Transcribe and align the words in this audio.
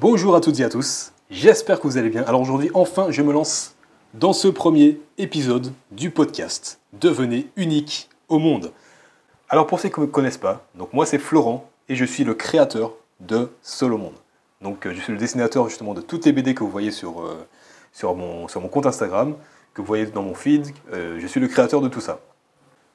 Bonjour 0.00 0.36
à 0.36 0.40
toutes 0.40 0.60
et 0.60 0.64
à 0.64 0.68
tous, 0.68 1.10
j'espère 1.28 1.80
que 1.80 1.88
vous 1.88 1.98
allez 1.98 2.08
bien. 2.08 2.22
Alors 2.22 2.40
aujourd'hui, 2.40 2.70
enfin, 2.72 3.10
je 3.10 3.20
me 3.20 3.32
lance 3.32 3.74
dans 4.14 4.32
ce 4.32 4.46
premier 4.46 5.00
épisode 5.18 5.72
du 5.90 6.12
podcast 6.12 6.78
Devenez 6.92 7.48
unique 7.56 8.08
au 8.28 8.38
monde. 8.38 8.70
Alors 9.48 9.66
pour 9.66 9.80
ceux 9.80 9.88
qui 9.88 9.98
ne 9.98 10.06
me 10.06 10.10
connaissent 10.10 10.38
pas, 10.38 10.64
donc 10.76 10.92
moi 10.92 11.04
c'est 11.04 11.18
Florent 11.18 11.68
et 11.88 11.96
je 11.96 12.04
suis 12.04 12.22
le 12.22 12.34
créateur 12.34 12.94
de 13.18 13.50
Solo 13.60 13.98
Monde. 13.98 14.14
Donc 14.62 14.86
euh, 14.86 14.94
je 14.94 15.00
suis 15.00 15.12
le 15.12 15.18
dessinateur 15.18 15.68
justement 15.68 15.94
de 15.94 16.00
toutes 16.00 16.26
les 16.26 16.32
BD 16.32 16.54
que 16.54 16.62
vous 16.62 16.70
voyez 16.70 16.92
sur, 16.92 17.20
euh, 17.20 17.44
sur, 17.92 18.14
mon, 18.14 18.46
compte 18.70 18.86
Instagram, 18.86 19.34
que 19.74 19.80
vous 19.80 19.86
voyez 19.88 20.06
dans 20.06 20.22
mon 20.22 20.34
feed. 20.34 20.68
Euh, 20.92 21.18
je 21.18 21.26
suis 21.26 21.40
le 21.40 21.48
créateur 21.48 21.80
de 21.80 21.88
tout 21.88 22.00
ça. 22.00 22.20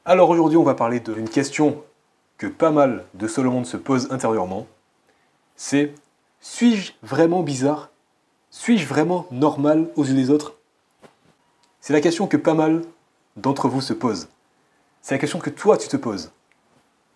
Alors 0.05 0.29
aujourd'hui, 0.29 0.57
on 0.57 0.63
va 0.63 0.73
parler 0.73 1.01
d'une 1.01 1.27
question 1.27 1.83
que 2.37 2.47
pas 2.47 2.71
mal 2.71 3.03
de 3.13 3.27
Solo 3.27 3.51
Monde 3.51 3.65
se 3.65 3.75
posent 3.75 4.09
intérieurement. 4.09 4.67
C'est 5.57 5.93
suis-je 6.43 6.91
vraiment 7.01 7.41
bizarre? 7.41 7.89
Suis-je 8.51 8.85
vraiment 8.85 9.25
normal 9.31 9.87
aux 9.95 10.03
yeux 10.03 10.13
des 10.13 10.29
autres? 10.29 10.55
C'est 11.79 11.93
la 11.93 12.01
question 12.01 12.27
que 12.27 12.35
pas 12.35 12.53
mal 12.53 12.81
d'entre 13.37 13.69
vous 13.69 13.79
se 13.79 13.93
posent. 13.93 14.27
C'est 15.01 15.15
la 15.15 15.19
question 15.19 15.39
que 15.39 15.49
toi 15.49 15.77
tu 15.77 15.87
te 15.87 15.95
poses. 15.95 16.31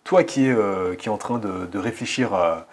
Toi 0.02 0.24
qui 0.24 0.46
es, 0.46 0.50
euh, 0.50 0.94
qui 0.94 1.08
est 1.08 1.12
en 1.12 1.18
train 1.18 1.38
de, 1.38 1.78
réfléchir 1.78 2.32
à, 2.32 2.66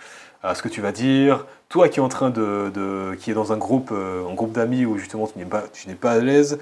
ce 0.56 0.62
que 0.62 0.70
tu 0.70 0.80
vas 0.80 0.94
dire, 0.94 1.46
toi 1.68 1.90
qui 1.90 2.00
est 2.00 2.02
en 2.02 2.08
train 2.08 2.30
de, 2.30 3.18
qui 3.20 3.32
est 3.32 3.34
dans 3.34 3.52
un 3.52 3.58
groupe, 3.58 3.90
euh, 3.92 4.24
groupe 4.34 4.54
d'amis 4.54 4.86
où 4.86 4.98
justement 4.98 5.28
tu 5.28 5.38
n'es 5.38 5.46
pas, 5.46 5.64
tu 5.74 5.90
n'es 5.90 5.96
pas 5.96 6.14
à 6.14 6.20
l'aise, 6.20 6.58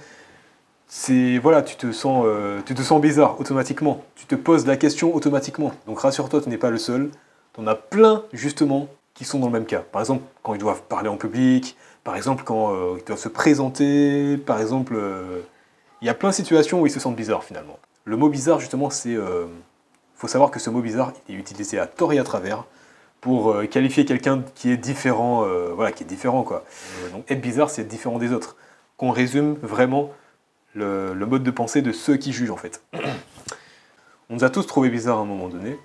c'est 0.88 1.38
voilà, 1.38 1.62
tu 1.62 1.75
te 1.75 1.91
sens, 1.91 2.25
euh, 2.25 2.62
tu 2.66 2.73
te 2.73 2.81
sens 2.81 3.00
bizarre 3.00 3.39
automatiquement. 3.39 4.03
Tu 4.16 4.25
te 4.25 4.34
poses 4.34 4.66
la 4.66 4.75
question 4.75 5.14
automatiquement. 5.14 5.72
Donc 5.86 6.00
rassure-toi, 6.00 6.41
tu 6.41 6.50
n'es 6.50 6.58
pas 6.58 6.72
le 6.72 6.80
seul. 6.80 7.12
Tu 7.53 7.62
en 7.62 7.67
as 7.67 7.75
plein 7.75 8.23
justement 8.34 8.88
qui 9.13 9.26
sont 9.26 9.40
dans 9.40 9.48
le 9.48 9.53
même 9.53 9.66
cas. 9.66 9.80
Par 9.80 10.02
exemple, 10.02 10.23
quand 10.41 10.53
ils 10.53 10.59
doivent 10.59 10.81
parler 10.84 11.09
en 11.09 11.17
public, 11.17 11.77
par 12.03 12.16
exemple, 12.16 12.44
quand 12.44 12.73
euh, 12.73 12.98
ils 12.99 13.05
doivent 13.05 13.20
se 13.20 13.30
présenter, 13.30 14.38
par 14.38 14.59
exemple, 14.59 14.95
euh, 14.95 15.42
il 16.02 16.08
y 16.08 16.09
a 16.09 16.14
plein 16.14 16.30
de 16.30 16.36
situations 16.36 16.81
où 16.81 16.88
ils 16.88 16.92
se 16.92 17.00
sentent 17.00 17.16
bizarres 17.16 17.44
finalement. 17.44 17.80
Le 18.06 18.17
mot 18.17 18.30
bizarre, 18.30 18.59
justement, 18.59 18.89
c'est. 18.89 19.11
Il 19.11 19.17
euh, 19.17 19.45
faut 20.16 20.28
savoir 20.28 20.52
que 20.52 20.59
ce 20.59 20.69
mot 20.69 20.81
bizarre 20.81 21.14
est 21.30 21.34
utilisé 21.34 21.80
à 21.80 21.88
tort 21.88 22.14
et 22.14 22.19
à 22.19 22.23
travers 22.23 22.66
pour 23.22 23.56
qualifier 23.69 24.03
quelqu'un 24.03 24.44
qui 24.53 24.69
est 24.69 24.75
différent, 24.75 25.45
voilà, 25.75 25.94
qui 25.94 26.03
est 26.03 26.06
différent 26.06 26.44
quoi. 26.44 26.66
donc 27.14 27.23
être 27.31 27.39
bizarre, 27.39 27.69
c'est 27.69 27.84
être 27.84 27.88
différent 27.88 28.19
des 28.19 28.34
autres. 28.34 28.58
Qu'on 28.97 29.11
résume 29.11 29.53
vraiment 29.61 30.11
le, 30.73 31.14
le 31.14 31.25
mode 31.25 31.41
de 31.41 31.52
pensée 31.52 31.81
de 31.81 31.94
ceux 31.94 32.17
qui 32.17 32.34
jugent 32.34 32.52
en 32.52 32.58
fait. 32.58 32.84
On 34.30 34.36
nous 34.36 34.44
a 34.44 34.50
tous 34.50 34.67
trouvé 34.67 34.89
bizarre 34.89 35.19
à 35.19 35.22
un 35.22 35.25
moment 35.25 35.47
donné, 35.47 35.80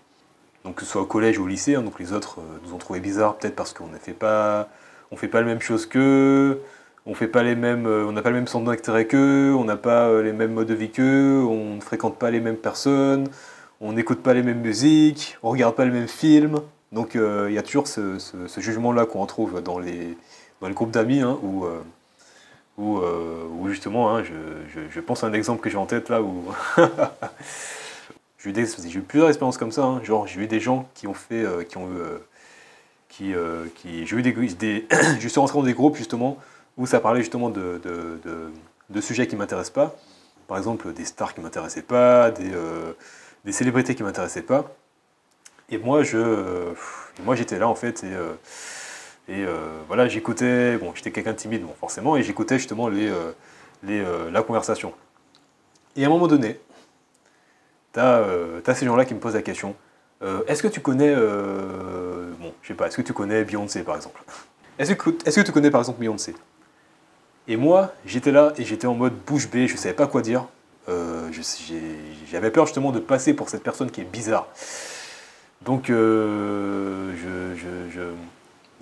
donc 0.65 0.77
que 0.77 0.85
ce 0.85 0.91
soit 0.91 1.03
au 1.03 1.07
collège 1.07 1.39
ou 1.39 1.45
au 1.45 1.47
lycée, 1.47 1.75
hein, 1.75 1.83
donc 1.83 1.99
les 1.99 2.13
autres 2.13 2.41
euh, 2.41 2.59
nous 2.65 2.75
ont 2.75 2.79
trouvé 2.79 3.01
bizarre 3.01 3.37
peut-être 3.37 3.57
parce 3.57 3.73
qu'on 3.73 3.87
ne 3.87 3.99
fait 3.99 4.13
pas, 4.13 4.69
on 5.11 5.17
fait 5.17 5.29
pas 5.29 5.43
qu'eux, 5.91 6.61
on 7.07 7.15
fait 7.15 7.29
pas 7.29 7.43
les 7.43 7.55
mêmes, 7.55 7.87
euh, 7.87 8.05
on 8.07 8.13
n'a 8.13 8.23
pas 8.23 8.31
le 8.31 8.37
même 8.37 8.49
centre 8.49 8.67
d'intérêt 8.67 9.07
qu'eux, 9.07 9.55
on 9.57 9.65
n'a 9.65 9.77
pas 9.77 10.09
euh, 10.09 10.23
les 10.23 10.33
mêmes 10.33 10.53
modes 10.53 10.67
de 10.67 10.75
vie 10.75 10.91
qu'eux, 10.91 11.43
on 11.49 11.77
ne 11.77 11.81
fréquente 11.81 12.19
pas 12.19 12.31
les 12.31 12.41
mêmes 12.41 12.57
personnes, 12.57 13.29
on 13.81 13.93
n'écoute 13.93 14.23
pas 14.23 14.35
les 14.35 14.43
mêmes 14.43 14.61
musiques, 14.61 15.39
on 15.43 15.51
regarde 15.51 15.75
pas 15.75 15.85
les 15.85 15.91
mêmes 15.91 16.09
films. 16.09 16.61
Donc 16.91 17.15
il 17.15 17.53
y 17.53 17.59
a 17.59 17.63
toujours 17.63 17.87
ce, 17.87 18.19
jugement-là 18.57 19.05
qu'on 19.05 19.21
retrouve 19.21 19.63
dans 19.63 19.79
les, 19.79 20.17
groupes 20.63 20.91
d'amis 20.91 21.21
hein, 21.21 21.39
où, 22.79 23.69
justement, 23.69 24.17
hein, 24.17 24.25
je, 24.25 25.01
pense 25.01 25.23
à 25.23 25.27
un 25.27 25.35
exemple 25.35 25.61
que 25.61 25.69
j'ai 25.69 25.77
en 25.77 25.85
tête 25.85 26.09
là 26.09 26.23
où 26.23 26.45
J'ai 28.39 28.51
eu, 28.51 29.01
plusieurs 29.01 29.29
expériences 29.29 29.59
comme 29.59 29.73
ça. 29.73 29.83
Hein. 29.83 30.01
Genre, 30.05 30.27
j'ai 30.27 30.41
eu 30.41 30.47
des 30.47 30.61
gens 30.61 30.89
qui 30.95 31.09
ont 31.09 31.15
fait, 31.15 31.45
euh, 31.45 31.65
qui 31.65 31.77
ont, 31.77 31.89
euh, 31.91 32.19
qui, 33.09 33.35
euh, 33.35 33.67
qui, 33.75 34.07
j'ai 34.07 34.17
eu 34.17 34.23
des, 34.23 34.33
des 34.33 34.87
je 35.19 35.29
suis 35.29 35.41
rentré 35.41 35.59
dans 35.59 35.65
des 35.65 35.75
groupes 35.75 35.97
justement 35.97 36.39
où 36.77 36.87
ça 36.87 37.01
parlait 37.01 37.21
justement 37.21 37.51
de, 37.51 37.81
de, 37.83 38.53
de, 38.91 39.01
sujets 39.01 39.27
qui 39.27 39.35
m'intéressent 39.35 39.75
pas. 39.75 39.97
Par 40.47 40.57
exemple, 40.57 40.93
des 40.93 41.05
stars 41.05 41.35
qui 41.35 41.41
m'intéressaient 41.41 41.83
pas, 41.83 42.31
des, 42.31 42.53
des 43.45 43.53
célébrités 43.53 43.97
qui 43.97 44.05
m'intéressaient 44.05 44.43
pas. 44.43 44.73
Et 45.71 45.77
moi, 45.77 46.05
je, 46.05 46.73
moi, 47.25 47.35
j'étais 47.35 47.59
là 47.59 47.67
en 47.69 47.75
fait 47.75 48.05
et, 48.05 49.35
et 49.35 49.45
voilà, 49.89 50.07
j'écoutais. 50.07 50.79
Bon, 50.79 50.93
j'étais 50.95 51.11
quelqu'un 51.11 51.33
de 51.33 51.37
timide, 51.37 51.63
bon, 51.63 51.75
forcément, 51.79 52.17
et 52.17 52.23
j'écoutais 52.23 52.59
justement 52.59 52.89
les, 52.89 53.13
les, 53.83 54.05
la 54.31 54.43
conversation. 54.43 54.95
Et 55.97 56.05
à 56.05 56.07
un 56.07 56.11
moment 56.11 56.29
donné, 56.29 56.61
euh, 57.99 58.61
as 58.67 58.75
ces 58.75 58.87
gens-là 58.87 59.05
qui 59.05 59.15
me 59.15 59.21
posent 59.21 59.35
la 59.35 59.43
question 59.43 59.75
euh, 60.21 60.41
est-ce 60.49 60.65
que 60.65 60.69
tu 60.69 60.81
connais, 60.81 61.15
euh, 61.17 62.33
bon, 62.41 62.53
je 62.63 62.69
sais 62.69 62.75
pas, 62.75 62.89
est-ce 62.89 62.97
que 62.97 63.03
tu 63.03 63.13
connais 63.13 63.45
Beyoncé 63.45 63.83
par 63.85 63.95
exemple? 63.95 64.21
Est-ce 64.79 64.93
que, 64.95 65.41
tu 65.43 65.53
connais 65.53 65.71
par 65.71 65.81
exemple 65.81 66.01
Beyoncé? 66.01 66.35
Et 67.47 67.57
moi, 67.57 67.93
j'étais 68.05 68.33
là 68.33 68.53
et 68.59 68.65
j'étais 68.65 68.89
en 68.89 68.95
mode 68.95 69.15
bouche 69.27 69.49
bée, 69.49 69.69
je 69.69 69.77
savais 69.77 69.95
pas 69.95 70.07
quoi 70.07 70.23
dire. 70.23 70.47
J'avais 72.31 72.51
peur 72.51 72.67
justement 72.67 72.91
de 72.91 72.99
passer 72.99 73.35
pour 73.35 73.49
cette 73.49 73.63
personne 73.63 73.91
qui 73.91 74.01
est 74.01 74.11
bizarre. 74.11 74.49
Donc, 75.63 75.85
je, 75.87 77.13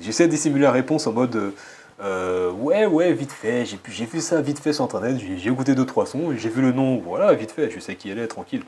j'essaie 0.00 0.26
de 0.26 0.30
dissimuler 0.30 0.62
la 0.62 0.72
réponse 0.72 1.06
en 1.06 1.12
mode 1.12 1.52
ouais, 2.00 2.86
ouais, 2.86 3.12
vite 3.12 3.32
fait, 3.32 3.66
j'ai 3.66 4.06
vu 4.06 4.20
ça 4.20 4.40
vite 4.40 4.58
fait 4.58 4.72
sur 4.72 4.84
internet, 4.84 5.18
j'ai 5.18 5.50
écouté 5.50 5.74
deux, 5.74 5.86
trois 5.86 6.06
sons, 6.06 6.34
j'ai 6.36 6.48
vu 6.48 6.62
le 6.62 6.72
nom, 6.72 6.98
voilà, 6.98 7.34
vite 7.34 7.52
fait, 7.52 7.70
je 7.70 7.78
sais 7.78 7.94
qui 7.94 8.10
elle 8.10 8.18
est, 8.18 8.28
tranquille. 8.28 8.62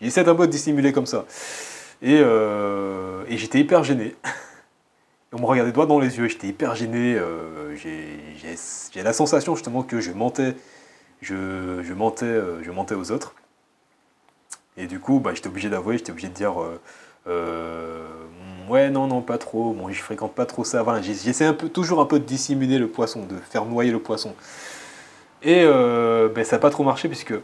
J'essaie 0.00 0.28
un 0.28 0.34
peu 0.34 0.46
de 0.46 0.52
dissimuler 0.52 0.92
comme 0.92 1.06
ça. 1.06 1.24
Et, 2.02 2.18
euh, 2.20 3.24
j'étais 3.28 3.58
hyper 3.58 3.82
gêné. 3.82 4.14
on 5.32 5.40
me 5.40 5.46
regardait 5.46 5.72
droit 5.72 5.86
dans 5.86 5.98
les 5.98 6.18
yeux, 6.18 6.28
j'étais 6.28 6.46
hyper 6.46 6.74
gêné. 6.74 7.16
Euh, 7.16 7.74
j'ai 7.76 9.02
la 9.02 9.12
sensation 9.12 9.54
justement 9.56 9.82
que 9.82 10.00
je 10.00 10.12
mentais, 10.12 10.54
je, 11.20 11.82
je 11.82 11.92
mentais, 11.94 12.26
euh, 12.26 12.62
je 12.62 12.70
mentais 12.70 12.94
aux 12.94 13.10
autres. 13.10 13.34
Et 14.76 14.86
du 14.86 15.00
coup, 15.00 15.18
bah, 15.18 15.32
j'étais 15.34 15.48
obligé 15.48 15.68
d'avouer, 15.68 15.98
j'étais 15.98 16.12
obligé 16.12 16.28
de 16.28 16.34
dire 16.34 16.54
ouais, 18.68 18.90
non, 18.90 19.08
non, 19.08 19.22
pas 19.22 19.38
trop. 19.38 19.72
Bon, 19.72 19.90
je 19.90 20.00
fréquente 20.00 20.34
pas 20.34 20.46
trop 20.46 20.62
ça. 20.62 20.84
Voilà, 20.84 21.02
j'essaie 21.02 21.44
un 21.44 21.54
peu, 21.54 21.68
toujours 21.68 22.00
un 22.00 22.06
peu 22.06 22.20
de 22.20 22.24
dissimuler 22.24 22.78
le 22.78 22.86
poisson, 22.86 23.24
de 23.26 23.36
faire 23.36 23.64
noyer 23.64 23.90
le 23.90 23.98
poisson. 23.98 24.34
Et 25.42 25.64
ben, 25.64 26.44
ça 26.44 26.56
n'a 26.56 26.60
pas 26.60 26.70
trop 26.70 26.84
marché 26.84 27.08
puisque 27.08 27.34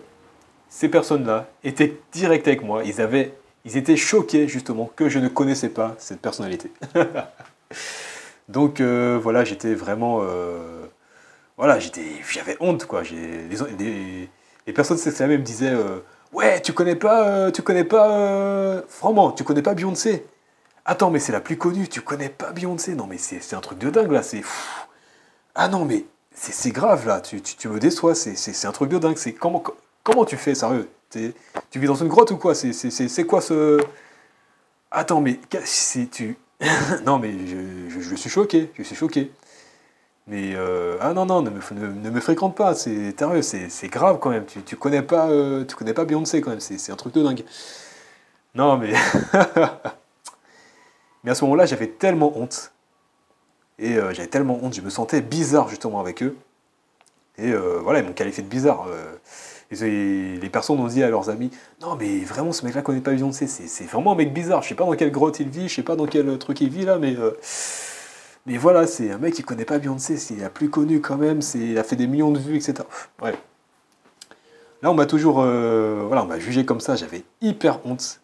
ces 0.74 0.88
personnes-là 0.88 1.46
étaient 1.62 1.96
directes 2.10 2.48
avec 2.48 2.64
moi. 2.64 2.82
Ils, 2.84 3.00
avaient, 3.00 3.32
ils 3.64 3.76
étaient 3.76 3.96
choqués 3.96 4.48
justement 4.48 4.90
que 4.96 5.08
je 5.08 5.20
ne 5.20 5.28
connaissais 5.28 5.68
pas 5.68 5.94
cette 5.98 6.20
personnalité. 6.20 6.72
Donc 8.48 8.80
euh, 8.80 9.16
voilà, 9.22 9.44
j'étais 9.44 9.72
vraiment... 9.72 10.22
Euh, 10.22 10.86
voilà, 11.56 11.78
j'avais 11.78 12.56
honte 12.58 12.86
quoi. 12.86 13.02
Les, 13.04 14.72
personnes 14.74 14.98
s'exclamaient 14.98 15.38
me 15.38 15.44
disaient 15.44 15.70
euh, 15.70 16.00
Ouais, 16.32 16.60
tu 16.60 16.72
connais 16.72 16.96
pas, 16.96 17.52
tu 17.52 17.62
connais 17.62 17.84
pas... 17.84 18.82
Vraiment, 19.00 19.30
tu 19.30 19.44
connais 19.44 19.62
pas 19.62 19.74
Beyoncé 19.74 20.26
Attends, 20.84 21.10
mais 21.10 21.20
c'est 21.20 21.32
la 21.32 21.40
plus 21.40 21.56
connue, 21.56 21.86
tu 21.86 22.00
connais 22.00 22.28
pas 22.28 22.50
Beyoncé 22.50 22.96
Non 22.96 23.06
mais 23.06 23.18
c'est 23.18 23.54
un 23.54 23.60
truc 23.60 23.78
de 23.78 23.90
dingue 23.90 24.10
là, 24.10 24.24
c'est... 24.24 24.42
Ah 25.54 25.68
non 25.68 25.84
mais 25.84 26.04
c'est 26.34 26.72
grave 26.72 27.06
là, 27.06 27.20
tu, 27.20 27.40
tu, 27.40 27.54
tu 27.54 27.68
me 27.68 27.78
déçois, 27.78 28.16
c'est 28.16 28.66
un 28.66 28.72
truc 28.72 28.90
de 28.90 28.98
dingue. 28.98 29.16
C'est 29.16 29.34
comment, 29.34 29.62
Comment 30.04 30.26
tu 30.26 30.36
fais, 30.36 30.54
sérieux? 30.54 30.88
Tu 31.10 31.78
vis 31.80 31.86
dans 31.86 31.94
une 31.94 32.08
grotte 32.08 32.30
ou 32.30 32.36
quoi? 32.36 32.54
C'est 32.54 33.24
quoi 33.26 33.40
ce... 33.40 33.80
Attends, 34.90 35.20
mais 35.20 35.40
tu... 36.12 36.36
non, 37.06 37.18
mais 37.18 37.32
je, 37.46 38.14
suis 38.14 38.30
choqué, 38.30 38.70
je 38.76 38.82
suis 38.82 38.94
choqué. 38.94 39.32
Mais 40.26 40.54
euh, 40.54 40.96
ah 41.00 41.12
non 41.12 41.26
non 41.26 41.42
ne 41.42 41.50
me, 41.50 42.20
fréquente 42.20 42.56
pas, 42.56 42.74
c'est 42.74 43.14
c'est 43.42 43.88
grave 43.88 44.18
quand 44.20 44.30
même. 44.30 44.46
Tu, 44.46 44.62
tu 44.62 44.74
connais 44.74 45.02
pas 45.02 45.28
euh, 45.28 45.66
tu 45.66 45.76
connais 45.76 45.92
pas 45.92 46.06
Beyoncé 46.06 46.40
quand 46.40 46.48
même, 46.48 46.60
c'est 46.60 46.90
un 46.90 46.96
truc 46.96 47.12
de 47.12 47.22
dingue. 47.22 47.44
Non 48.54 48.78
mais 48.78 48.94
mais 51.24 51.30
à 51.30 51.34
ce 51.34 51.44
moment-là 51.44 51.66
j'avais 51.66 51.88
tellement 51.88 52.38
honte 52.38 52.72
et 53.78 53.98
euh, 53.98 54.14
j'avais 54.14 54.28
tellement 54.28 54.58
honte, 54.62 54.74
je 54.74 54.80
me 54.80 54.88
sentais 54.88 55.20
bizarre 55.20 55.68
justement 55.68 56.00
avec 56.00 56.22
eux 56.22 56.34
et 57.36 57.52
voilà 57.52 57.98
ils 57.98 58.06
m'ont 58.06 58.14
qualifié 58.14 58.42
de 58.42 58.48
bizarre. 58.48 58.88
Et 59.70 60.36
les 60.40 60.50
personnes 60.50 60.78
ont 60.78 60.86
dit 60.86 61.02
à 61.02 61.10
leurs 61.10 61.30
amis 61.30 61.50
Non, 61.80 61.96
mais 61.96 62.20
vraiment, 62.20 62.52
ce 62.52 62.64
mec-là 62.64 62.82
connaît 62.82 63.00
pas 63.00 63.12
Beyoncé, 63.12 63.46
c'est 63.46 63.84
vraiment 63.84 64.12
un 64.12 64.16
mec 64.16 64.32
bizarre. 64.32 64.62
Je 64.62 64.68
sais 64.68 64.74
pas 64.74 64.84
dans 64.84 64.94
quelle 64.94 65.10
grotte 65.10 65.40
il 65.40 65.48
vit, 65.48 65.68
je 65.68 65.74
sais 65.74 65.82
pas 65.82 65.96
dans 65.96 66.06
quel 66.06 66.38
truc 66.38 66.60
il 66.60 66.68
vit 66.68 66.84
là, 66.84 66.98
mais. 66.98 67.16
Euh, 67.16 67.32
mais 68.46 68.58
voilà, 68.58 68.86
c'est 68.86 69.10
un 69.10 69.16
mec 69.16 69.32
qui 69.32 69.42
connaît 69.42 69.64
pas 69.64 69.78
Beyoncé, 69.78 70.18
c'est 70.18 70.36
la 70.36 70.50
plus 70.50 70.68
connu 70.68 71.00
quand 71.00 71.16
même, 71.16 71.40
il 71.54 71.78
a 71.78 71.82
fait 71.82 71.96
des 71.96 72.06
millions 72.06 72.30
de 72.30 72.38
vues, 72.38 72.56
etc. 72.56 72.74
Ouais. 73.22 73.34
Là, 74.82 74.90
on 74.90 74.94
m'a 74.94 75.06
toujours. 75.06 75.40
Euh, 75.40 76.04
voilà, 76.06 76.24
on 76.24 76.26
m'a 76.26 76.38
jugé 76.38 76.66
comme 76.66 76.80
ça, 76.80 76.94
j'avais 76.94 77.24
hyper 77.40 77.80
honte. 77.86 78.20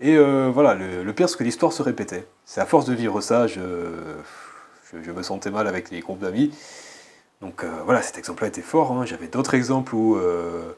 Et 0.00 0.16
euh, 0.16 0.50
voilà, 0.52 0.74
le, 0.74 1.12
pire, 1.12 1.28
c'est 1.28 1.36
que 1.36 1.44
l'histoire 1.44 1.72
se 1.72 1.82
répétait. 1.82 2.26
C'est 2.46 2.62
à 2.62 2.66
force 2.66 2.86
de 2.86 2.94
vivre 2.94 3.20
ça, 3.20 3.46
je, 3.46 3.60
je 5.02 5.10
me 5.10 5.22
sentais 5.22 5.50
mal 5.50 5.66
avec 5.66 5.90
les 5.90 6.00
groupes 6.00 6.20
d'amis. 6.20 6.50
Donc 7.40 7.64
euh, 7.64 7.82
voilà, 7.84 8.02
cet 8.02 8.18
exemple-là 8.18 8.48
était 8.48 8.62
fort. 8.62 8.92
Hein. 8.92 9.04
J'avais 9.04 9.28
d'autres 9.28 9.54
exemples 9.54 9.94
où, 9.94 10.16
euh, 10.16 10.72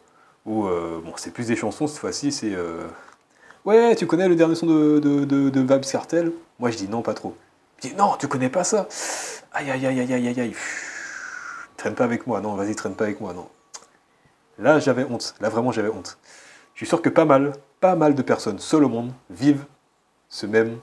où 0.46 0.66
euh, 0.66 1.00
bon, 1.04 1.12
c'est 1.16 1.30
plus 1.30 1.46
des 1.46 1.56
chansons 1.56 1.86
cette 1.86 1.98
fois-ci, 1.98 2.32
c'est 2.32 2.56
Ouais, 3.64 3.94
tu 3.96 4.06
connais 4.06 4.28
le 4.28 4.36
dernier 4.36 4.54
son 4.54 4.66
de, 4.66 4.98
de, 4.98 5.24
de, 5.24 5.60
Vibes 5.60 5.84
Cartel 5.84 6.32
Moi 6.58 6.70
je 6.70 6.76
dis 6.76 6.88
non, 6.88 7.02
pas 7.02 7.14
trop. 7.14 7.36
Je 7.82 7.88
dis 7.88 7.94
non, 7.94 8.16
tu 8.18 8.28
connais 8.28 8.48
pas 8.48 8.64
ça? 8.64 8.88
Aïe 9.52 9.70
aïe 9.70 9.86
aïe 9.86 10.00
aïe 10.00 10.12
aïe 10.14 10.28
aïe 10.28 10.40
aïe. 10.40 10.54
Traîne 11.76 11.94
pas 11.94 12.04
avec 12.04 12.26
moi, 12.26 12.40
non, 12.40 12.54
vas-y, 12.54 12.74
traîne 12.74 12.94
pas 12.94 13.04
avec 13.04 13.20
moi, 13.20 13.32
non. 13.32 13.48
Là, 14.58 14.80
j'avais 14.80 15.04
honte. 15.04 15.34
Là, 15.40 15.48
vraiment, 15.48 15.70
j'avais 15.70 15.88
honte. 15.88 16.18
Je 16.74 16.80
suis 16.80 16.86
sûr 16.86 17.00
que 17.00 17.08
pas 17.08 17.24
mal, 17.24 17.52
pas 17.80 17.94
mal 17.94 18.14
de 18.14 18.22
personnes 18.22 18.58
seules 18.58 18.84
au 18.84 18.88
monde 18.88 19.12
vivent 19.30 19.64
ce 20.28 20.46
même, 20.46 20.78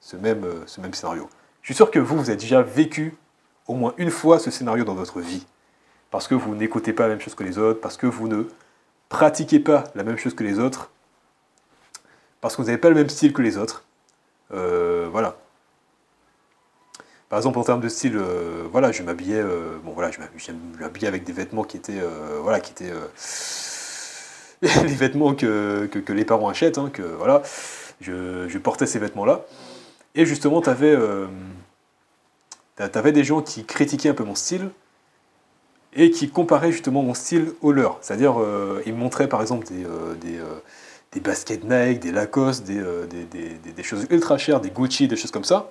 ce 0.00 0.16
même, 0.16 0.44
euh, 0.44 0.62
ce 0.66 0.80
même 0.80 0.94
scénario. 0.94 1.28
Je 1.62 1.68
suis 1.68 1.74
sûr 1.74 1.90
que 1.90 1.98
vous, 1.98 2.16
vous 2.16 2.30
avez 2.30 2.38
déjà 2.38 2.62
vécu 2.62 3.14
au 3.68 3.74
moins 3.74 3.94
une 3.98 4.10
fois 4.10 4.38
ce 4.38 4.50
scénario 4.50 4.84
dans 4.84 4.94
votre 4.94 5.20
vie. 5.20 5.46
Parce 6.10 6.28
que 6.28 6.34
vous 6.34 6.54
n'écoutez 6.54 6.92
pas 6.92 7.04
la 7.04 7.10
même 7.10 7.20
chose 7.20 7.34
que 7.34 7.44
les 7.44 7.58
autres, 7.58 7.80
parce 7.80 7.96
que 7.96 8.06
vous 8.06 8.28
ne 8.28 8.44
pratiquez 9.08 9.60
pas 9.60 9.84
la 9.94 10.04
même 10.04 10.16
chose 10.16 10.34
que 10.34 10.44
les 10.44 10.58
autres, 10.58 10.90
parce 12.40 12.56
que 12.56 12.62
vous 12.62 12.66
n'avez 12.66 12.78
pas 12.78 12.88
le 12.88 12.94
même 12.94 13.08
style 13.08 13.32
que 13.32 13.40
les 13.40 13.56
autres. 13.56 13.84
Euh, 14.52 15.08
voilà. 15.10 15.36
Par 17.28 17.38
exemple, 17.38 17.58
en 17.58 17.64
termes 17.64 17.80
de 17.80 17.88
style, 17.88 18.16
euh, 18.16 18.64
voilà, 18.70 18.92
je 18.92 19.02
m'habillais, 19.02 19.40
euh, 19.40 19.78
bon 19.82 19.92
voilà, 19.92 20.10
je 20.10 20.52
m'habillais 20.78 21.08
avec 21.08 21.24
des 21.24 21.32
vêtements 21.32 21.64
qui 21.64 21.78
étaient, 21.78 22.02
voilà, 22.42 22.60
qui 22.60 22.72
étaient 22.72 22.92
les 24.82 24.94
vêtements 24.94 25.34
que, 25.34 25.88
les 26.08 26.24
parents 26.24 26.48
achètent, 26.48 26.76
hein, 26.78 26.90
que 26.92 27.02
voilà, 27.02 27.42
je, 28.00 28.48
je 28.48 28.58
portais 28.58 28.86
ces 28.86 28.98
vêtements-là. 28.98 29.46
Et 30.14 30.26
justement, 30.26 30.60
tu 30.60 30.68
avais, 30.68 30.94
avais 32.94 33.12
des 33.12 33.24
gens 33.24 33.42
qui 33.42 33.64
critiquaient 33.64 34.10
un 34.10 34.14
peu 34.14 34.24
mon 34.24 34.34
style 34.34 34.70
et 35.94 36.10
qui 36.10 36.30
comparaient 36.30 36.72
justement 36.72 37.02
mon 37.02 37.14
style 37.14 37.52
au 37.60 37.72
leur. 37.72 37.98
C'est-à-dire, 38.00 38.36
ils 38.86 38.94
me 38.94 38.98
montraient 38.98 39.28
par 39.28 39.42
exemple 39.42 39.66
des, 39.66 39.84
des, 40.20 40.38
des 41.12 41.20
baskets 41.20 41.64
Nike, 41.64 42.00
des 42.00 42.12
Lacoste, 42.12 42.64
des, 42.64 42.82
des, 43.10 43.72
des, 43.72 43.82
choses 43.82 44.06
ultra 44.08 44.38
chères, 44.38 44.60
des 44.60 44.70
Gucci, 44.70 45.06
des 45.06 45.16
choses 45.16 45.30
comme 45.30 45.44
ça 45.44 45.70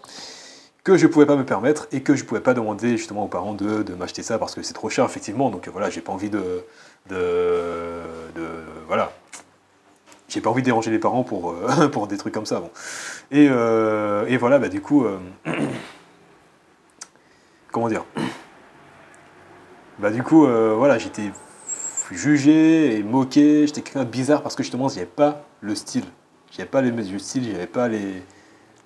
que 0.83 0.97
je 0.97 1.05
ne 1.05 1.11
pouvais 1.11 1.25
pas 1.25 1.35
me 1.35 1.45
permettre 1.45 1.87
et 1.91 2.01
que 2.01 2.15
je 2.15 2.23
ne 2.23 2.27
pouvais 2.27 2.41
pas 2.41 2.53
demander 2.53 2.97
justement 2.97 3.23
aux 3.23 3.27
parents 3.27 3.53
de, 3.53 3.83
de 3.83 3.93
m'acheter 3.93 4.23
ça 4.23 4.39
parce 4.39 4.55
que 4.55 4.63
c'est 4.63 4.73
trop 4.73 4.89
cher 4.89 5.05
effectivement. 5.05 5.49
Donc 5.49 5.67
voilà, 5.69 5.89
j'ai 5.89 6.01
pas 6.01 6.11
envie 6.11 6.29
de, 6.29 6.63
de, 7.09 8.01
de 8.35 8.41
voilà, 8.87 9.11
j'ai 10.31 10.41
pas 10.41 10.49
envie 10.49 10.61
de 10.61 10.65
déranger 10.65 10.91
les 10.91 10.99
parents 10.99 11.23
pour, 11.23 11.51
euh, 11.51 11.87
pour 11.91 12.07
des 12.07 12.17
trucs 12.17 12.33
comme 12.33 12.45
ça. 12.45 12.59
Bon. 12.59 12.71
Et, 13.31 13.47
euh, 13.49 14.25
et 14.27 14.37
voilà, 14.37 14.59
bah, 14.59 14.69
du 14.69 14.81
coup, 14.81 15.05
euh, 15.05 15.19
comment 17.71 17.89
dire 17.89 18.05
Bah 19.99 20.11
du 20.11 20.23
coup, 20.23 20.47
voilà, 20.47 20.97
j'étais 20.97 21.31
jugé 22.11 22.97
et 22.97 23.03
moqué, 23.03 23.67
j'étais 23.67 23.81
quelqu'un 23.81 24.03
de 24.03 24.09
bizarre 24.09 24.41
parce 24.41 24.55
que 24.55 24.63
justement, 24.63 24.89
j'avais 24.89 25.05
pas 25.05 25.43
le 25.61 25.75
style, 25.75 26.05
j'avais 26.49 26.67
pas 26.67 26.81
les 26.81 26.91
mêmes 26.91 27.19
styles, 27.19 27.43
j'avais 27.51 27.67
pas 27.67 27.87
les, 27.87 28.23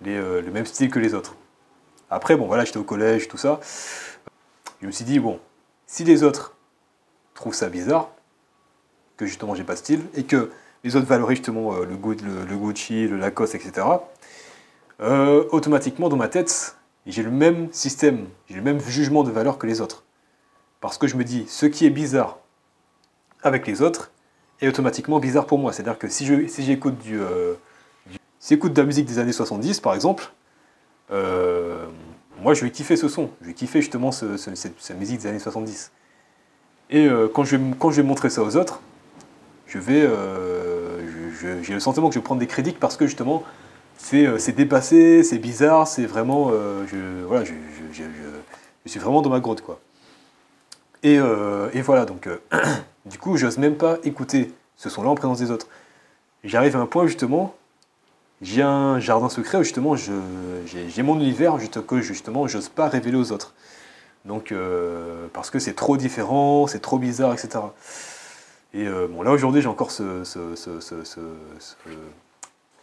les, 0.01 0.17
le 0.17 0.51
même 0.51 0.65
style 0.65 0.89
que 0.89 0.99
les 0.99 1.13
autres. 1.13 1.35
Après, 2.09 2.35
bon, 2.35 2.47
voilà, 2.47 2.65
j'étais 2.65 2.77
au 2.77 2.83
collège, 2.83 3.27
tout 3.27 3.37
ça. 3.37 3.59
Je 4.81 4.87
me 4.87 4.91
suis 4.91 5.05
dit, 5.05 5.19
bon, 5.19 5.39
si 5.87 6.03
les 6.03 6.23
autres 6.23 6.55
trouvent 7.33 7.53
ça 7.53 7.69
bizarre, 7.69 8.09
que 9.17 9.25
justement 9.25 9.55
j'ai 9.55 9.63
pas 9.63 9.73
de 9.73 9.79
style, 9.79 10.01
et 10.15 10.23
que 10.23 10.51
les 10.83 10.95
autres 10.95 11.07
valorisent 11.07 11.37
justement 11.37 11.73
euh, 11.73 11.85
le, 11.85 11.95
Gucci, 11.95 13.07
le 13.07 13.17
Lacoste, 13.17 13.55
etc., 13.55 13.87
euh, 15.01 15.43
automatiquement 15.51 16.09
dans 16.09 16.17
ma 16.17 16.27
tête, 16.27 16.77
j'ai 17.05 17.23
le 17.23 17.31
même 17.31 17.71
système, 17.71 18.27
j'ai 18.49 18.55
le 18.55 18.61
même 18.61 18.79
jugement 18.79 19.23
de 19.23 19.31
valeur 19.31 19.57
que 19.57 19.67
les 19.67 19.81
autres. 19.81 20.03
Parce 20.81 20.97
que 20.97 21.07
je 21.07 21.15
me 21.15 21.23
dis, 21.23 21.45
ce 21.47 21.65
qui 21.65 21.85
est 21.85 21.91
bizarre 21.91 22.39
avec 23.43 23.67
les 23.67 23.81
autres 23.81 24.11
est 24.61 24.67
automatiquement 24.67 25.19
bizarre 25.19 25.45
pour 25.45 25.59
moi. 25.59 25.71
C'est-à-dire 25.71 25.97
que 25.97 26.07
si 26.07 26.25
j'écoute 26.25 26.95
euh, 27.11 27.55
si 28.39 28.57
de 28.57 28.77
la 28.77 28.85
musique 28.85 29.05
des 29.05 29.19
années 29.19 29.31
70, 29.31 29.79
par 29.79 29.93
exemple, 29.93 30.31
euh, 31.11 31.85
moi 32.41 32.53
je 32.53 32.63
vais 32.63 32.71
kiffer 32.71 32.95
ce 32.95 33.07
son, 33.07 33.29
je 33.41 33.47
vais 33.47 33.53
kiffer 33.53 33.81
justement 33.81 34.11
cette, 34.11 34.99
musique 34.99 35.19
des 35.19 35.27
années 35.27 35.39
70. 35.39 35.91
Et 36.89 37.07
euh, 37.07 37.27
quand, 37.27 37.43
je, 37.43 37.57
vais 37.57 38.03
montrer 38.03 38.29
ça 38.29 38.43
aux 38.43 38.55
autres, 38.55 38.81
je 39.67 39.79
vais, 39.79 40.07
j'ai 41.61 41.73
le 41.73 41.79
sentiment 41.79 42.09
que 42.09 42.15
je 42.15 42.19
vais 42.19 42.23
prendre 42.23 42.39
des 42.39 42.47
crédits 42.47 42.75
parce 42.79 42.97
que 42.97 43.05
justement 43.05 43.43
c'est 43.97 44.55
dépassé, 44.55 45.23
c'est 45.23 45.37
bizarre, 45.37 45.87
c'est 45.87 46.05
vraiment, 46.05 46.51
je, 46.51 47.23
voilà, 47.25 47.43
je, 47.43 47.53
suis 48.85 48.99
vraiment 48.99 49.21
dans 49.21 49.29
ma 49.29 49.39
grotte 49.39 49.61
quoi. 49.61 49.79
Et, 51.01 51.15
et 51.15 51.81
voilà 51.81 52.05
donc, 52.05 52.29
du 53.05 53.17
coup 53.17 53.37
j'ose 53.37 53.57
même 53.57 53.75
pas 53.75 53.97
écouter 54.03 54.53
ce 54.75 54.89
son-là 54.89 55.09
en 55.09 55.15
présence 55.15 55.39
des 55.39 55.49
autres. 55.51 55.67
J'arrive 56.43 56.75
à 56.75 56.79
un 56.79 56.85
point 56.85 57.07
justement 57.07 57.55
j'ai 58.41 58.61
un 58.61 58.99
jardin 58.99 59.29
secret 59.29 59.59
où 59.59 59.63
justement 59.63 59.95
j'ai 59.95 61.03
mon 61.03 61.15
univers 61.15 61.57
que 61.87 62.01
justement 62.01 62.47
j'ose 62.47 62.69
pas 62.69 62.89
révéler 62.89 63.17
aux 63.17 63.31
autres. 63.31 63.53
Donc 64.25 64.51
euh, 64.51 65.27
parce 65.33 65.49
que 65.49 65.59
c'est 65.59 65.73
trop 65.73 65.97
différent, 65.97 66.67
c'est 66.67 66.79
trop 66.79 66.97
bizarre, 66.97 67.33
etc. 67.33 67.59
Et 68.73 68.87
euh, 68.87 69.07
bon 69.07 69.21
là 69.21 69.31
aujourd'hui 69.31 69.61
j'ai 69.61 69.67
encore 69.67 69.91
ce, 69.91 70.23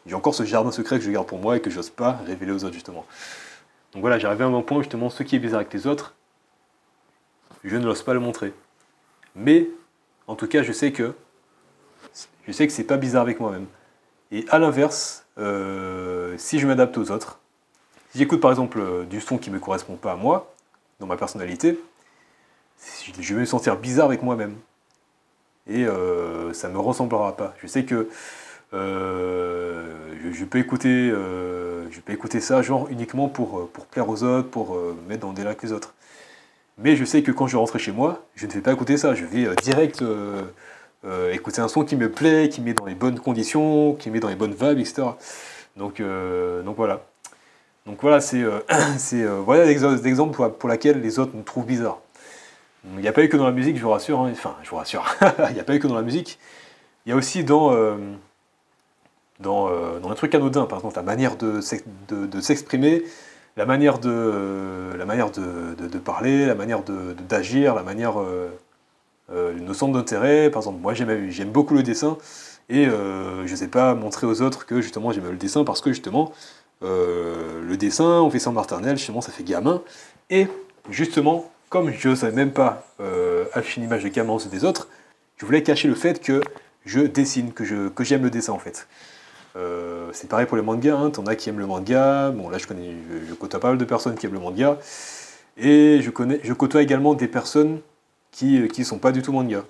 j'ai 0.07 0.15
encore 0.15 0.35
ce 0.35 0.45
jardin 0.45 0.71
secret 0.71 0.99
que 0.99 1.05
je 1.05 1.11
garde 1.11 1.27
pour 1.27 1.39
moi 1.39 1.57
et 1.57 1.61
que 1.61 1.71
j'ose 1.71 1.91
pas 1.91 2.13
révéler 2.27 2.53
aux 2.53 2.65
autres 2.65 2.75
justement. 2.75 3.07
Donc 3.93 4.01
voilà, 4.01 4.19
j'arrive 4.19 4.43
à 4.43 4.47
un 4.47 4.63
point 4.63 4.79
justement 4.79 5.11
ce 5.11 5.23
qui 5.23 5.37
est 5.37 5.39
bizarre 5.39 5.61
avec 5.61 5.73
les 5.73 5.87
autres, 5.87 6.15
je 7.65 7.77
ne 7.77 7.85
l'ose 7.85 8.03
pas 8.03 8.15
le 8.15 8.21
montrer. 8.21 8.53
Mais 9.37 9.69
en 10.27 10.35
tout 10.35 10.47
cas 10.47 10.63
je 10.63 10.73
sais 10.73 10.93
que 10.93 11.15
je 12.47 12.53
sais 12.53 12.67
que 12.67 12.73
c'est 12.73 12.85
pas 12.85 12.97
bizarre 12.97 13.23
avec 13.23 13.39
moi-même. 13.39 13.67
Et 14.33 14.45
à 14.49 14.59
l'inverse, 14.59 15.27
euh, 15.39 16.35
si 16.39 16.59
je 16.59 16.67
m'adapte 16.67 16.97
aux 16.99 17.11
autres, 17.11 17.39
si 18.11 18.19
j'écoute 18.19 18.41
par 18.41 18.51
exemple 18.51 18.81
euh, 18.81 19.05
du 19.05 19.21
son 19.21 19.39
qui 19.39 19.51
ne 19.51 19.55
me 19.55 19.61
correspond 19.61 19.97
pas 19.97 20.13
à 20.13 20.17
moi, 20.17 20.55
dans 21.01 21.07
ma 21.07 21.17
personnalité, 21.17 21.79
je 23.19 23.35
vais 23.35 23.41
me 23.41 23.47
sentir 23.47 23.77
bizarre 23.77 24.07
avec 24.07 24.23
moi-même. 24.23 24.57
Et 25.69 25.85
euh, 25.85 26.53
ça 26.53 26.69
ne 26.69 26.75
me 26.75 26.79
ressemblera 26.79 27.37
pas. 27.37 27.55
Je 27.63 27.67
sais 27.67 27.85
que 27.85 28.09
je, 28.73 30.45
peux 30.45 30.59
écouter, 30.59 31.11
je 31.11 32.01
peux 32.01 32.13
écouter 32.13 32.41
ça 32.41 32.63
genre 32.63 32.89
uniquement 32.91 33.29
pour, 33.29 33.69
pour 33.69 33.87
plaire 33.87 34.09
aux 34.09 34.23
autres, 34.23 34.49
pour 34.49 34.75
me 34.77 35.09
mettre 35.09 35.23
dans 35.23 35.33
des 35.33 35.45
lacs 35.45 35.63
les 35.63 35.73
autres. 35.73 35.95
Mais 36.79 36.97
je 36.97 37.05
sais 37.05 37.23
que 37.23 37.31
quand 37.31 37.47
je 37.47 37.57
rentre 37.57 37.79
chez 37.79 37.93
moi, 37.93 38.25
je 38.35 38.47
ne 38.47 38.53
vais 38.53 38.61
pas 38.61 38.73
écouter 38.73 38.97
ça. 38.97 39.15
Je 39.15 39.25
vais 39.25 39.55
direct 39.63 40.03
euh, 41.05 41.33
écouter 41.33 41.61
un 41.61 41.67
son 41.67 41.85
qui 41.85 41.97
me 41.97 42.11
plaît, 42.11 42.49
qui 42.49 42.61
me 42.61 42.67
met 42.67 42.75
dans 42.75 42.85
les 42.87 42.95
bonnes 42.95 43.19
conditions, 43.19 43.95
qui 43.95 44.09
me 44.09 44.15
met 44.15 44.21
dans 44.21 44.29
les 44.29 44.37
bonnes 44.37 44.55
vibes, 44.55 44.79
etc. 44.79 45.03
Donc, 45.77 45.99
euh, 45.99 46.63
donc 46.63 46.77
voilà. 46.77 47.03
Donc 47.87 47.99
voilà, 48.01 48.21
c'est 48.21 48.43
euh, 48.43 48.61
voilà 49.45 49.65
l'exemple 49.65 50.33
pour, 50.33 50.53
pour 50.57 50.69
laquelle 50.69 51.01
les 51.01 51.19
autres 51.19 51.33
nous 51.35 51.43
trouvent 51.43 51.67
bizarres. 51.67 51.99
Il 52.95 53.01
n'y 53.01 53.09
a 53.09 53.13
pas 53.13 53.25
eu 53.25 53.29
que 53.29 53.37
dans 53.37 53.47
la 53.47 53.53
musique, 53.53 53.77
je 53.77 53.83
vous 53.83 53.91
rassure. 53.91 54.21
Hein. 54.21 54.31
Enfin, 54.33 54.55
je 54.63 54.71
vous 54.71 54.77
rassure. 54.77 55.05
Il 55.51 55.55
n'y 55.55 55.61
a 55.61 55.65
pas 55.65 55.75
eu 55.75 55.81
que 55.81 55.89
dans 55.89 55.97
la 55.97 56.03
musique. 56.03 56.39
Il 57.05 57.11
y 57.11 57.13
a 57.13 57.17
aussi 57.17 57.43
dans, 57.43 57.73
dans, 59.43 59.69
dans 60.01 60.11
un 60.11 60.15
truc 60.15 60.35
anodin, 60.35 60.67
par 60.67 60.79
exemple, 60.79 60.97
la 60.97 61.03
manière 61.03 61.37
de, 61.37 61.61
s'exprimer, 61.61 63.03
la 63.57 63.67
manière 63.67 63.99
de, 63.99 64.93
la 64.97 65.05
manière 65.05 65.31
de, 65.31 65.99
parler, 65.99 66.47
la 66.47 66.55
manière 66.55 66.83
d'agir, 67.29 67.75
la 67.75 67.83
manière 67.83 68.15
euh, 69.33 69.53
nos 69.59 69.73
centres 69.73 69.95
d'intérêt. 69.95 70.51
Par 70.51 70.63
exemple, 70.63 70.81
moi 70.81 70.95
j'aime 70.95 71.51
beaucoup 71.51 71.75
le 71.75 71.83
dessin 71.83 72.19
et 72.69 72.87
euh, 72.87 73.47
je 73.47 73.53
ne 73.53 73.57
sais 73.57 73.69
pas 73.69 73.95
montrer 73.95 74.27
aux 74.27 74.43
autres 74.43 74.67
que 74.67 74.81
justement 74.81 75.13
j'aime 75.13 75.31
le 75.31 75.37
dessin 75.37 75.65
parce 75.65 75.81
que 75.81 75.91
justement 75.91 76.33
euh, 76.83 77.63
le 77.63 77.77
dessin, 77.77 78.21
on 78.21 78.31
fait 78.31 78.39
ça 78.39 78.51
en 78.51 78.53
maternelle, 78.53 78.97
justement 78.99 79.21
ça 79.21 79.33
fait 79.33 79.45
gamin. 79.45 79.83
Et 80.29 80.49
justement, 80.91 81.51
comme 81.71 81.93
je 81.93 82.11
ne 82.11 82.15
savais 82.15 82.35
même 82.35 82.53
pas 82.53 82.85
afficher 83.55 83.81
une 83.81 83.87
image 83.87 84.05
de 84.05 84.09
gamin 84.09 84.37
des 84.51 84.65
autres, 84.65 84.89
je 85.37 85.47
voulais 85.47 85.63
cacher 85.63 85.89
le 85.89 85.95
fait 85.95 86.21
que 86.21 86.43
je 86.85 87.01
dessine, 87.01 87.53
que 87.53 87.65
j'aime 87.65 87.91
que 87.93 88.03
le 88.25 88.31
dessin 88.31 88.53
en 88.53 88.59
fait. 88.59 88.87
C'est 90.13 90.29
pareil 90.29 90.47
pour 90.47 90.57
les 90.57 90.63
mangas, 90.63 90.97
hein. 90.97 91.11
t'en 91.11 91.27
as 91.27 91.37
qui 91.37 91.49
aiment 91.49 91.59
le 91.59 91.67
manga, 91.67 92.31
bon 92.31 92.49
là 92.49 92.59
je 92.59 92.67
connais, 92.67 92.95
je, 93.29 93.35
côtoie 93.35 93.61
pas 93.61 93.69
mal 93.69 93.79
de 93.79 93.85
personnes 93.85 94.15
qui 94.15 94.27
aiment 94.27 94.35
le 94.35 94.41
manga, 94.41 94.79
et 95.57 96.01
je, 96.03 96.11
connais, 96.11 96.41
je 96.43 96.53
côtoie 96.53 96.83
également 96.83 97.15
des 97.15 97.29
personnes 97.29 97.81
qui 98.33 98.59
ne 98.59 98.67
euh, 98.67 98.85
sont 98.85 98.99
pas 98.99 99.13
du 99.13 99.23
tout 99.23 99.33
manga. 99.33 99.65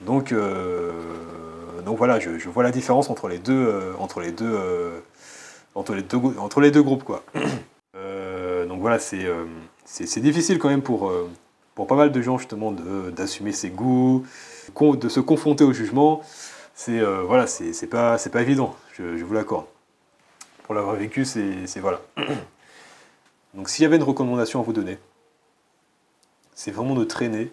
Donc, 0.00 0.32
euh, 0.32 0.90
donc 1.86 1.96
voilà, 1.96 2.18
je, 2.18 2.48
vois 2.48 2.64
la 2.64 2.72
différence 2.72 3.08
entre 3.08 3.28
les 3.28 3.38
deux, 3.38 3.52
euh, 3.52 3.92
entre 3.98 4.20
les 4.20 4.32
deux, 4.32 4.58
entre 5.74 5.94
les 5.94 6.02
deux, 6.02 6.18
entre 6.38 6.60
les 6.60 6.70
deux 6.70 6.82
groupes 6.82 7.04
quoi. 7.04 7.22
donc 8.68 8.80
voilà, 8.80 8.98
c'est 8.98 9.26
c'est 9.84 10.20
difficile 10.20 10.58
quand 10.58 10.68
même 10.68 10.82
pour, 10.82 11.12
pour 11.74 11.86
pas 11.86 11.94
mal 11.94 12.10
de 12.10 12.22
gens 12.22 12.38
justement 12.38 12.72
d'assumer 12.72 13.52
ses 13.52 13.70
goûts, 13.70 14.24
de 14.80 15.08
se 15.08 15.20
confronter 15.20 15.64
au 15.64 15.72
jugement. 15.72 16.22
C'est 16.74 17.00
voilà, 17.00 17.46
c'est 17.46 17.86
pas 17.86 18.18
c'est 18.18 18.30
pas 18.30 18.42
évident, 18.42 18.74
je, 18.92 19.24
vous 19.24 19.34
l'accorde. 19.34 19.66
Pour 20.64 20.74
l'avoir 20.74 20.96
vécu, 20.96 21.24
c'est 21.24 21.80
voilà. 21.80 22.00
Donc 23.54 23.68
s'il 23.68 23.82
y 23.82 23.86
avait 23.86 23.96
une 23.96 24.02
recommandation 24.02 24.60
à 24.60 24.62
vous 24.62 24.72
donner, 24.72 24.98
c'est 26.54 26.70
vraiment 26.70 26.94
de 26.94 27.04
traîner 27.04 27.50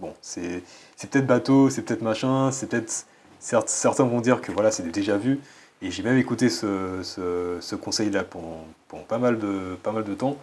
Bon, 0.00 0.12
c'est 0.20 0.62
peut-être 1.10 1.26
bateau, 1.26 1.70
c'est 1.70 1.82
peut-être 1.82 2.02
machin, 2.02 2.50
c'est 2.50 2.68
peut-être. 2.68 3.06
Certains 3.38 4.04
vont 4.04 4.20
dire 4.20 4.40
que 4.40 4.50
voilà, 4.52 4.70
c'est 4.70 4.82
déjà 4.90 5.16
vu. 5.18 5.40
Et 5.82 5.90
j'ai 5.90 6.02
même 6.02 6.16
écouté 6.16 6.48
ce, 6.48 7.74
conseil-là 7.74 8.24
pendant, 8.24 8.64
pas, 9.06 9.18
mal 9.18 9.38
de, 9.38 10.14
temps. 10.14 10.36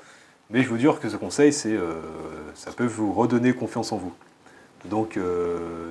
Mais 0.49 0.61
je 0.61 0.69
vous 0.69 0.77
dire 0.77 0.99
que 0.99 1.09
ce 1.09 1.17
conseil, 1.17 1.51
c'est, 1.51 1.75
ça 2.53 2.71
peut 2.71 2.85
vous 2.85 3.11
redonner 3.11 3.53
confiance 3.53 3.91
en 3.91 3.97
vous. 3.97 4.13
Donc, 4.85 5.19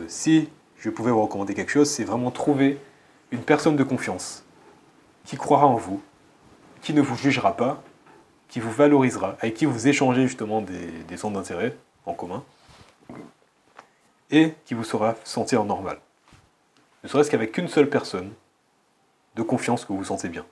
si 0.09 0.49
je 0.79 0.89
pouvais 0.89 1.11
vous 1.11 1.23
recommander 1.23 1.55
quelque 1.55 1.73
chose, 1.73 1.91
c'est 1.91 2.05
vraiment 2.05 2.31
trouver 2.31 2.79
une 3.31 3.43
personne 3.43 3.77
de 3.77 3.85
confiance 3.85 4.45
qui 5.25 5.37
croira 5.37 5.67
en 5.67 5.77
vous, 5.77 6.03
qui 6.83 6.95
ne 6.95 7.01
vous 7.01 7.17
jugera 7.17 7.57
pas, 7.57 7.83
qui 8.49 8.61
vous 8.61 8.73
valorisera, 8.73 9.37
avec 9.41 9.55
qui 9.55 9.65
vous 9.65 9.87
échangez 9.87 10.27
justement 10.27 10.61
des, 10.61 10.91
des 11.07 11.17
centres 11.17 11.35
d'intérêt 11.35 11.77
en 12.07 12.15
commun, 12.15 12.43
et 14.31 14.55
qui 14.65 14.75
vous 14.75 14.85
saura 14.85 15.15
sentir 15.25 15.65
normal. 15.65 15.99
Ne 17.03 17.09
serait-ce 17.09 17.31
qu'avec 17.31 17.57
une 17.59 17.69
seule 17.69 17.89
personne 17.89 18.33
de 19.37 19.43
confiance 19.43 19.85
que 19.85 19.93
vous 19.93 20.05
sentez 20.05 20.29
bien. 20.29 20.45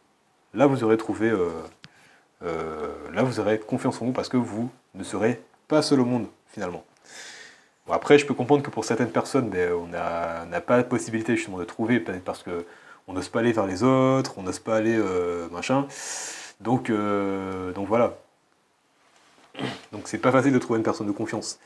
Là, 0.55 0.67
vous 0.67 0.83
aurez 0.85 0.97
trouvé, 0.97 1.29
euh, 1.29 1.51
euh, 2.43 2.95
là, 3.13 3.23
vous 3.23 3.41
aurez 3.41 3.59
confiance 3.59 4.01
en 4.01 4.07
vous 4.07 4.13
parce 4.13 4.29
que 4.29 4.37
vous 4.37 4.71
ne 4.95 5.05
serez 5.05 5.43
pas 5.67 5.83
seul 5.83 6.01
au 6.01 6.05
monde 6.05 6.27
finalement. 6.49 6.85
Après, 7.91 8.19
je 8.19 8.27
peux 8.27 8.35
comprendre 8.35 8.63
que 8.63 8.71
pour 8.71 8.85
certaines 8.85 9.11
personnes, 9.11 9.49
ben, 9.49 9.73
on 9.73 9.87
n'a 9.87 10.61
pas 10.61 10.77
la 10.77 10.85
possibilité 10.85 11.37
justement 11.37 11.59
de 11.59 11.65
trouver, 11.65 12.01
peut-être 12.01 12.25
parce 12.25 12.43
que 12.43 12.65
on 13.07 13.15
n'ose 13.15 13.29
pas 13.29 13.41
aller 13.41 13.53
vers 13.53 13.67
les 13.67 13.83
autres, 13.83 14.35
on 14.37 14.43
n'ose 14.43 14.59
pas 14.59 14.77
aller 14.77 14.97
euh, 14.97 15.49
machin. 15.51 15.87
Donc, 16.61 16.91
donc 16.91 17.89
voilà. 17.89 18.17
Donc 19.93 20.03
c'est 20.07 20.19
pas 20.19 20.33
facile 20.33 20.53
de 20.53 20.59
trouver 20.59 20.79
une 20.79 20.85
personne 20.85 21.07
de 21.07 21.13
confiance. 21.13 21.59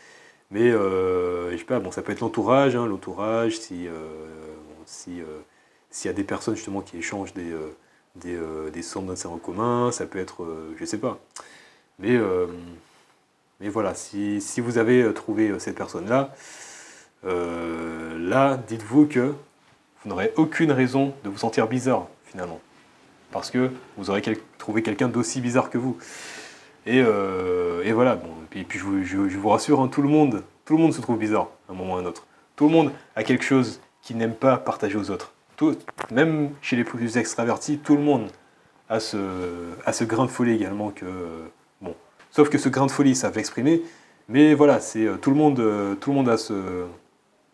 Mais 0.51 0.71
je 0.71 1.57
sais 1.59 1.65
pas, 1.65 1.81
bon, 1.81 1.91
ça 1.91 2.03
peut 2.03 2.13
être 2.13 2.21
l'entourage, 2.21 2.77
hein, 2.77 2.87
l'entourage, 2.87 3.59
si 3.59 3.89
si 4.87 5.23
s'il 5.93 6.09
y 6.09 6.11
a 6.11 6.15
des 6.15 6.25
personnes 6.25 6.57
justement 6.57 6.81
qui 6.81 6.97
échangent 6.97 7.35
des, 7.35 7.53
euh, 7.53 7.77
des, 8.17 8.35
euh, 8.35 8.71
des 8.71 8.83
centres 8.83 9.07
d'intérêt 9.07 9.35
en 9.35 9.39
commun, 9.39 9.93
ça 9.93 10.07
peut 10.07 10.19
être, 10.19 10.43
euh, 10.43 10.75
je 10.79 10.85
sais 10.85 10.99
pas. 10.99 11.21
Mais, 11.99 12.19
mais 13.63 13.69
voilà, 13.69 13.95
si, 13.95 14.41
si, 14.41 14.61
vous 14.61 14.77
avez 14.77 15.13
trouvé 15.15 15.59
cette 15.59 15.77
personne-là, 15.77 16.35
là, 17.25 18.59
dites-vous 18.69 19.07
que 19.07 19.35
vous 20.03 20.11
n'aurez 20.11 20.33
aucune 20.37 20.73
raison 20.73 21.15
de 21.25 21.31
vous 21.31 21.39
sentir 21.39 21.69
bizarre, 21.69 22.09
finalement. 22.27 22.61
Parce 23.31 23.51
que 23.51 23.71
vous 23.97 24.11
aurez 24.11 24.23
trouvé 24.59 24.83
quelqu'un 24.83 25.09
d'aussi 25.09 25.41
bizarre 25.41 25.71
que 25.71 25.79
vous. 25.79 25.97
Et, 26.87 26.99
et 26.99 27.93
voilà, 27.93 28.17
bon, 28.17 28.31
et 28.55 28.65
puis 28.65 28.79
je 28.79 29.17
vous, 29.39 29.49
rassure, 29.49 29.81
hein, 29.81 29.89
tout 29.89 30.03
le 30.03 30.09
monde, 30.09 30.43
tout 30.65 30.77
le 30.77 30.83
monde 30.83 30.93
se 30.93 31.01
trouve 31.01 31.19
bizarre 31.19 31.49
à 31.69 31.73
un 31.73 31.75
moment 31.75 31.95
ou 31.95 31.97
à 31.97 32.01
un 32.01 32.05
autre. 32.05 32.27
Tout 32.57 32.67
le 32.67 32.73
monde 32.73 32.93
a 33.17 33.23
quelque 33.23 33.45
chose 33.45 33.81
qu'il 34.03 34.17
n'aime 34.17 34.35
pas 34.35 34.57
partager 34.59 34.99
aux 34.99 35.11
autres 35.11 35.33
même 36.11 36.51
chez 36.61 36.77
les 36.77 36.85
plus 36.85 37.17
extravertis, 37.17 37.79
tout 37.79 37.97
le 37.97 38.03
monde 38.03 38.29
a 38.89 39.01
ce, 39.01 39.17
a 39.85 39.93
ce 39.93 40.05
grain 40.05 40.27
de 40.27 40.31
folie 40.31 40.53
également 40.53 40.91
que. 40.91 41.07
Sauf 42.33 42.49
que 42.49 42.57
ce 42.57 42.71
grain 42.71 42.87
de 42.87 42.91
folie, 42.91 43.15
ça 43.15 43.29
va 43.29 43.41
exprimer, 43.41 43.83
mais 44.29 44.55
voilà, 44.55 44.81
c'est 44.81 45.05
euh, 45.05 45.17
tout 45.19 45.29
le 45.29 45.37
monde, 45.37 45.61
euh, 45.61 45.95
tout 45.97 46.11
le 46.11 46.17
monde 46.17 46.31
a 46.31 46.39
ce, 46.39 46.87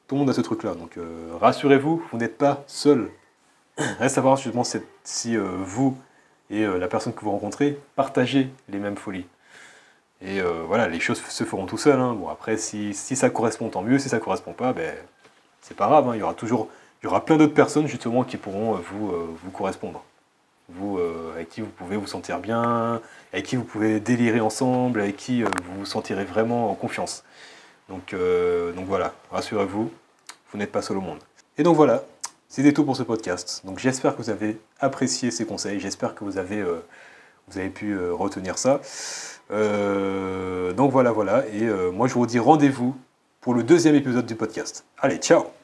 tout 0.07 0.15
le 0.15 0.21
monde 0.21 0.31
a 0.31 0.33
ce 0.33 0.41
truc-là. 0.41 0.75
Donc 0.77 0.97
euh, 0.97 1.33
rassurez-vous, 1.41 2.01
vous, 2.13 2.19
n'êtes 2.19 2.39
pas 2.39 2.63
seul. 2.69 3.11
Reste 3.99 4.19
à 4.19 4.21
voir 4.21 4.37
justement 4.37 4.63
si 5.03 5.37
vous 5.37 5.97
et 6.51 6.65
la 6.65 6.89
personne 6.89 7.13
que 7.13 7.21
vous 7.21 7.31
rencontrez 7.31 7.79
partagez 7.95 8.49
les 8.71 8.79
mêmes 8.79 8.97
folies. 8.97 9.27
Et 10.23 10.41
voilà, 10.67 10.89
les 10.89 10.99
choses 10.99 11.23
se 11.23 11.45
feront 11.45 11.67
tout 11.67 11.77
seuls. 11.77 12.01
Hein. 12.01 12.15
Bon, 12.15 12.29
après, 12.29 12.57
si, 12.57 12.95
ça 12.95 13.31
correspond, 13.31 13.69
tant 13.69 13.83
mieux. 13.83 13.99
Si 13.99 14.09
ça 14.09 14.19
correspond 14.19 14.53
pas, 14.53 14.73
ben, 14.73 14.95
c'est 15.61 15.77
pas 15.77 15.87
grave. 15.87 16.09
Hein. 16.09 16.15
Il 16.15 16.21
y 16.21 16.23
aura 16.23 16.35
toujours 16.35 16.69
il 17.03 17.07
y 17.07 17.09
aura 17.09 17.25
plein 17.25 17.37
d'autres 17.37 17.55
personnes 17.55 17.87
justement 17.87 18.25
qui 18.25 18.37
pourront 18.37 18.75
vous, 18.75 19.13
vous 19.45 19.51
correspondre. 19.51 20.03
Vous, 20.71 20.99
euh, 20.99 21.33
avec 21.35 21.49
qui 21.49 21.61
vous 21.61 21.69
pouvez 21.69 21.97
vous 21.97 22.07
sentir 22.07 22.41
bien, 22.41 23.01
avec 23.33 23.47
qui 23.47 23.57
vous 23.57 23.65
pouvez 23.65 24.01
délirer 24.01 24.41
ensemble, 24.41 25.01
avec 25.01 25.17
qui 25.17 25.43
vous 25.43 25.79
vous 25.79 25.87
sentirez 25.87 26.25
vraiment 26.25 26.71
en 26.71 26.75
confiance. 26.75 27.25
Donc, 27.89 28.15
donc 28.77 28.85
voilà, 28.87 29.15
rassurez-vous, 29.31 29.91
vous, 30.53 30.59
n'êtes 30.59 30.71
pas 30.71 30.83
seul 30.83 30.99
au 30.99 31.01
monde. 31.01 31.21
Et 31.57 31.63
donc 31.63 31.75
voilà, 31.75 32.05
c'était 32.51 32.75
tout 32.75 32.85
pour 32.85 32.97
ce 32.97 33.03
podcast. 33.03 33.63
Donc 33.65 33.79
j'espère 33.79 34.15
que 34.15 34.21
vous 34.21 34.29
avez 34.29 34.61
apprécié 34.79 35.31
ces 35.31 35.47
conseils, 35.47 35.81
j'espère 35.81 36.15
que 36.15 36.23
vous 36.23 36.37
avez, 36.37 36.63
vous 36.63 37.59
avez 37.59 37.71
pu 37.71 37.99
retenir 38.11 38.59
ça. 38.59 38.83
donc 39.49 40.93
voilà, 40.93 41.13
voilà, 41.13 41.47
et 41.47 41.65
moi 41.93 42.09
je 42.09 42.13
vous 42.13 42.27
dis 42.27 42.39
rendez-vous 42.39 42.95
pour 43.41 43.55
le 43.55 43.63
deuxième 43.63 43.95
épisode 43.95 44.27
du 44.27 44.35
podcast. 44.35 44.85
Allez, 44.99 45.17
ciao 45.17 45.58